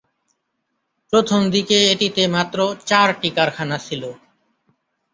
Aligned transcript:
প্রথম 1.13 1.41
দিকে 1.51 1.77
এটিতে 1.91 2.23
মাত্র 2.35 2.57
চারটি 2.89 3.29
কারখানা 3.37 3.77
ছিল। 3.79 4.03